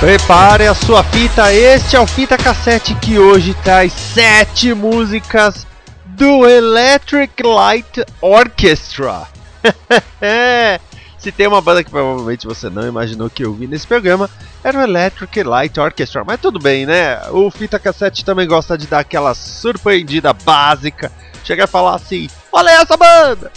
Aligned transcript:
Prepare 0.00 0.66
a 0.66 0.74
sua 0.74 1.04
fita, 1.04 1.52
este 1.52 1.94
é 1.94 2.00
o 2.00 2.06
Fita 2.06 2.38
Cassete 2.38 2.94
que 2.94 3.18
hoje 3.18 3.52
traz 3.62 3.92
sete 3.92 4.72
músicas 4.72 5.66
do 6.06 6.48
Electric 6.48 7.42
Light 7.42 8.02
Orchestra. 8.18 9.28
Se 11.18 11.30
tem 11.30 11.46
uma 11.46 11.60
banda 11.60 11.84
que 11.84 11.90
provavelmente 11.90 12.46
você 12.46 12.70
não 12.70 12.88
imaginou 12.88 13.28
que 13.28 13.44
eu 13.44 13.52
vi 13.52 13.66
nesse 13.66 13.86
programa, 13.86 14.30
era 14.64 14.78
o 14.78 14.82
Electric 14.82 15.42
Light 15.42 15.78
Orchestra, 15.78 16.24
mas 16.24 16.40
tudo 16.40 16.58
bem, 16.58 16.86
né? 16.86 17.20
O 17.28 17.50
Fita 17.50 17.78
Cassete 17.78 18.24
também 18.24 18.48
gosta 18.48 18.78
de 18.78 18.86
dar 18.86 19.00
aquela 19.00 19.34
surpreendida 19.34 20.32
básica, 20.32 21.12
chegar 21.44 21.64
e 21.64 21.70
falar 21.70 21.96
assim: 21.96 22.26
olha 22.50 22.70
essa 22.70 22.96
banda! 22.96 23.52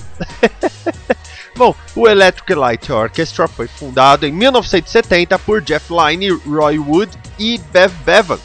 Bom, 1.55 1.75
o 1.95 2.07
Electric 2.07 2.55
Light 2.55 2.91
Orchestra 2.91 3.47
foi 3.47 3.67
fundado 3.67 4.25
em 4.25 4.31
1970 4.31 5.37
por 5.39 5.61
Jeff 5.61 5.93
Lynne, 5.93 6.29
Roy 6.29 6.79
Wood 6.79 7.11
e 7.37 7.59
Bev 7.71 7.91
Bevan. 8.03 8.39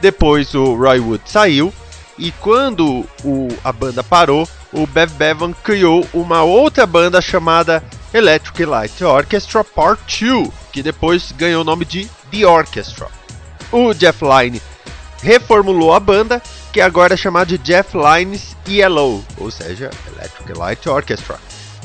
Depois 0.00 0.54
o 0.54 0.74
Roy 0.74 0.98
Wood 0.98 1.22
saiu 1.26 1.72
e 2.18 2.32
quando 2.32 3.06
o, 3.24 3.48
a 3.62 3.72
banda 3.72 4.02
parou, 4.02 4.48
o 4.72 4.86
Bev 4.86 5.12
Bevan 5.12 5.52
criou 5.52 6.06
uma 6.12 6.42
outra 6.42 6.84
banda 6.84 7.20
chamada 7.20 7.82
Electric 8.12 8.64
Light 8.64 9.04
Orchestra 9.04 9.62
Part 9.62 10.24
2, 10.24 10.50
que 10.72 10.82
depois 10.82 11.32
ganhou 11.32 11.62
o 11.62 11.64
nome 11.64 11.84
de 11.84 12.08
The 12.30 12.44
Orchestra. 12.44 13.06
O 13.70 13.94
Jeff 13.94 14.24
Lynne 14.24 14.60
reformulou 15.22 15.94
a 15.94 16.00
banda, 16.00 16.42
que 16.72 16.80
agora 16.80 17.14
é 17.14 17.16
chamada 17.16 17.56
de 17.56 17.58
Jeff 17.58 17.96
Lynne's 17.96 18.56
ELO, 18.68 19.24
ou 19.38 19.50
seja, 19.50 19.90
Electric 20.08 20.52
Light 20.58 20.88
Orchestra 20.88 21.38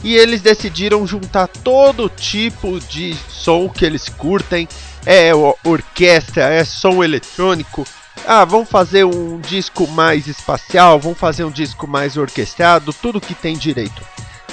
e 0.03 0.15
eles 0.15 0.41
decidiram 0.41 1.05
juntar 1.05 1.47
todo 1.47 2.09
tipo 2.09 2.79
de 2.79 3.15
som 3.29 3.69
que 3.69 3.85
eles 3.85 4.09
curtem. 4.09 4.67
É 5.05 5.31
orquestra, 5.63 6.43
é 6.45 6.63
som 6.63 7.03
eletrônico. 7.03 7.85
Ah, 8.27 8.43
vamos 8.43 8.69
fazer 8.69 9.03
um 9.03 9.39
disco 9.39 9.87
mais 9.87 10.25
espacial, 10.27 10.99
vamos 10.99 11.19
fazer 11.19 11.43
um 11.43 11.51
disco 11.51 11.87
mais 11.87 12.17
orquestrado, 12.17 12.91
tudo 12.93 13.21
que 13.21 13.35
tem 13.35 13.55
direito. 13.55 14.01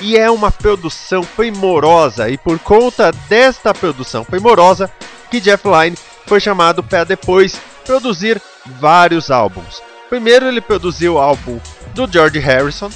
E 0.00 0.16
é 0.16 0.30
uma 0.30 0.50
produção 0.50 1.22
primorosa, 1.22 2.28
e 2.28 2.36
por 2.36 2.58
conta 2.58 3.12
desta 3.28 3.72
produção 3.72 4.24
primorosa, 4.24 4.90
que 5.30 5.40
Jeff 5.40 5.66
Lynne 5.66 5.96
foi 6.26 6.40
chamado 6.40 6.82
para 6.82 7.04
depois 7.04 7.58
produzir 7.84 8.40
vários 8.78 9.30
álbuns. 9.30 9.82
Primeiro 10.10 10.46
ele 10.46 10.60
produziu 10.60 11.14
o 11.14 11.18
álbum 11.18 11.58
do 11.94 12.10
George 12.10 12.38
Harrison, 12.38 12.90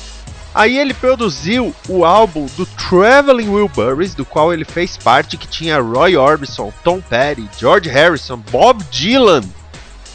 Aí 0.56 0.78
ele 0.78 0.94
produziu 0.94 1.76
o 1.86 2.02
álbum 2.02 2.46
do 2.56 2.64
Traveling 2.64 3.50
Wilburys, 3.50 4.14
do 4.14 4.24
qual 4.24 4.54
ele 4.54 4.64
fez 4.64 4.96
parte, 4.96 5.36
que 5.36 5.46
tinha 5.46 5.78
Roy 5.78 6.16
Orbison, 6.16 6.72
Tom 6.82 6.98
Petty, 7.02 7.46
George 7.58 7.90
Harrison, 7.90 8.38
Bob 8.38 8.82
Dylan. 8.84 9.42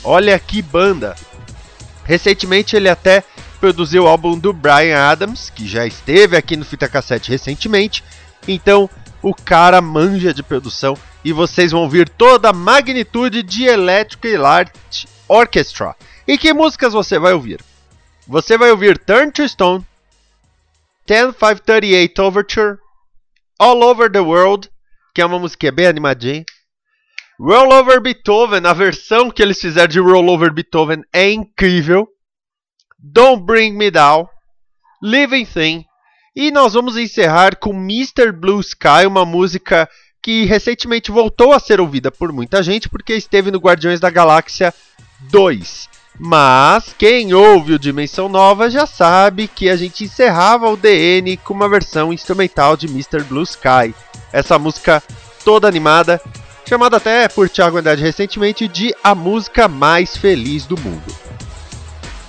Olha 0.03 0.39
que 0.39 0.63
banda! 0.63 1.15
Recentemente 2.03 2.75
ele 2.75 2.89
até 2.89 3.23
produziu 3.59 4.05
o 4.05 4.07
álbum 4.07 4.35
do 4.35 4.51
Brian 4.51 4.97
Adams, 4.97 5.51
que 5.51 5.67
já 5.67 5.85
esteve 5.85 6.35
aqui 6.35 6.57
no 6.57 6.65
Fita 6.65 6.89
Cassete 6.89 7.29
recentemente. 7.29 8.03
Então 8.47 8.89
o 9.21 9.35
cara 9.35 9.79
manja 9.79 10.33
de 10.33 10.41
produção 10.41 10.97
e 11.23 11.31
vocês 11.31 11.71
vão 11.71 11.83
ouvir 11.83 12.09
toda 12.09 12.49
a 12.49 12.53
magnitude 12.53 13.43
de 13.43 13.65
Electric 13.65 14.37
Light 14.37 15.07
Orchestra. 15.27 15.95
E 16.27 16.35
que 16.35 16.51
músicas 16.51 16.93
você 16.93 17.19
vai 17.19 17.31
ouvir? 17.31 17.59
Você 18.27 18.57
vai 18.57 18.71
ouvir 18.71 18.97
Turn 18.97 19.31
to 19.31 19.47
Stone, 19.47 19.85
10538 21.07 22.19
Overture, 22.19 22.77
All 23.59 23.81
Over 23.83 24.11
the 24.11 24.19
World, 24.19 24.69
que 25.13 25.21
é 25.21 25.25
uma 25.25 25.39
música 25.39 25.71
bem 25.71 25.87
animadinha. 25.87 26.43
Roll 27.39 27.73
Over 27.73 27.99
Beethoven, 27.99 28.67
a 28.67 28.73
versão 28.73 29.31
que 29.31 29.41
eles 29.41 29.59
fizeram 29.59 29.87
de 29.87 29.99
Roll 29.99 30.29
Over 30.29 30.53
Beethoven 30.53 31.03
é 31.11 31.31
incrível. 31.31 32.07
Don't 32.99 33.43
Bring 33.43 33.73
Me 33.73 33.89
Down, 33.89 34.27
Living 35.01 35.45
Thing. 35.45 35.85
E 36.35 36.51
nós 36.51 36.73
vamos 36.73 36.97
encerrar 36.97 37.57
com 37.57 37.73
Mr. 37.73 38.31
Blue 38.31 38.61
Sky, 38.61 39.07
uma 39.07 39.25
música 39.25 39.89
que 40.21 40.45
recentemente 40.45 41.09
voltou 41.09 41.51
a 41.51 41.59
ser 41.59 41.81
ouvida 41.81 42.11
por 42.11 42.31
muita 42.31 42.61
gente 42.61 42.87
porque 42.87 43.13
esteve 43.13 43.49
no 43.49 43.57
Guardiões 43.57 43.99
da 43.99 44.11
Galáxia 44.11 44.71
2. 45.31 45.90
Mas 46.19 46.93
quem 46.97 47.33
ouve 47.33 47.73
o 47.73 47.79
Dimensão 47.79 48.29
Nova 48.29 48.69
já 48.69 48.85
sabe 48.85 49.47
que 49.47 49.69
a 49.69 49.75
gente 49.75 50.03
encerrava 50.03 50.69
o 50.69 50.77
DN 50.77 51.37
com 51.37 51.53
uma 51.53 51.69
versão 51.69 52.13
instrumental 52.13 52.77
de 52.77 52.87
Mr. 52.87 53.23
Blue 53.23 53.43
Sky. 53.43 53.95
Essa 54.31 54.59
música 54.59 55.01
toda 55.43 55.67
animada, 55.67 56.21
chamada 56.67 56.97
até 56.97 57.27
por 57.27 57.49
Thiago 57.49 57.77
Andrade 57.77 58.03
recentemente 58.03 58.67
de 58.67 58.95
a 59.03 59.15
música 59.15 59.67
mais 59.67 60.15
feliz 60.15 60.65
do 60.65 60.79
mundo. 60.79 61.15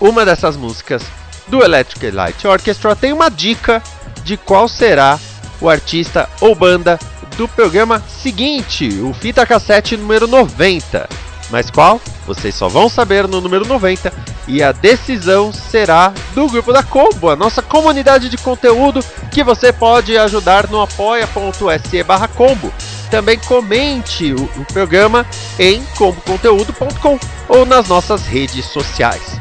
Uma 0.01 0.25
dessas 0.25 0.57
músicas 0.57 1.03
do 1.49 1.63
Electric 1.63 2.11
Light 2.11 2.47
Orchestra 2.47 2.97
tem 2.97 3.13
uma 3.13 3.29
dica 3.29 3.83
de 4.25 4.37
qual 4.37 4.67
será 4.69 5.19
o 5.61 5.69
artista 5.69 6.29
ou 6.41 6.55
banda 6.55 6.99
do 7.37 7.47
programa 7.47 8.01
seguinte, 8.01 8.89
o 9.01 9.13
Fita 9.13 9.47
Cassete 9.47 9.97
número 9.97 10.27
90. 10.27 11.09
Mas 11.53 11.71
qual? 11.71 12.01
Vocês 12.27 12.55
só 12.55 12.67
vão 12.67 12.89
saber 12.89 13.29
no 13.29 13.39
número 13.39 13.67
90 13.67 14.11
e 14.49 14.63
a 14.63 14.73
decisão 14.73 15.53
será 15.53 16.13
do 16.35 16.49
grupo 16.49 16.73
da 16.73 16.83
Combo, 16.83 17.29
a 17.29 17.37
nossa 17.37 17.61
comunidade 17.61 18.31
de 18.31 18.39
conteúdo 18.39 19.05
que 19.31 19.45
você 19.45 19.71
pode 19.71 20.17
ajudar 20.17 20.67
no 20.69 20.81
apoia.se 20.81 22.03
barra 22.03 22.27
combo. 22.27 22.73
Também 23.11 23.39
comente 23.39 24.33
o, 24.33 24.45
o 24.45 24.65
programa 24.73 25.27
em 25.59 25.85
comboconteúdo.com 25.99 27.19
ou 27.49 27.67
nas 27.67 27.87
nossas 27.87 28.27
redes 28.27 28.65
sociais. 28.65 29.39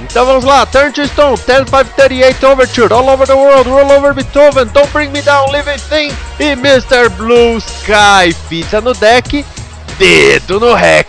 Então 0.00 0.26
vamos 0.26 0.44
lá, 0.44 0.66
Turn 0.66 0.92
to 0.92 1.06
Stone, 1.06 1.38
10538 1.38 2.46
Overture, 2.46 2.92
All 2.92 3.08
Over 3.08 3.26
the 3.26 3.32
World, 3.32 3.70
Roll 3.70 3.90
Over 3.90 4.12
Beethoven, 4.12 4.66
Don't 4.66 4.90
Bring 4.92 5.08
Me 5.08 5.22
Down, 5.22 5.50
Living 5.50 5.78
Thing 5.88 6.14
e 6.38 6.50
Mr. 6.50 7.08
Blue 7.16 7.56
Sky. 7.56 8.36
Pizza 8.50 8.82
no 8.82 8.92
deck 8.92 9.42
Dedo 9.98 10.58
no 10.58 10.74
REC. 10.74 11.08